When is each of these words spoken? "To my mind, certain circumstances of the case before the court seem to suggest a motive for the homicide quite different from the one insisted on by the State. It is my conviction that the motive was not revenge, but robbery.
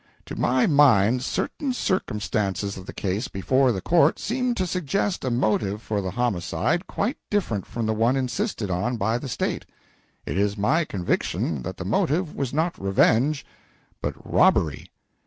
"To 0.25 0.35
my 0.35 0.65
mind, 0.65 1.21
certain 1.23 1.73
circumstances 1.73 2.75
of 2.75 2.87
the 2.87 2.91
case 2.91 3.27
before 3.27 3.71
the 3.71 3.81
court 3.81 4.17
seem 4.17 4.55
to 4.55 4.65
suggest 4.65 5.23
a 5.23 5.29
motive 5.29 5.79
for 5.79 6.01
the 6.01 6.09
homicide 6.09 6.87
quite 6.87 7.17
different 7.29 7.67
from 7.67 7.85
the 7.85 7.93
one 7.93 8.15
insisted 8.15 8.71
on 8.71 8.97
by 8.97 9.19
the 9.19 9.29
State. 9.29 9.67
It 10.25 10.39
is 10.39 10.57
my 10.57 10.85
conviction 10.85 11.61
that 11.61 11.77
the 11.77 11.85
motive 11.85 12.33
was 12.35 12.51
not 12.51 12.81
revenge, 12.83 13.45
but 14.01 14.15
robbery. 14.27 14.87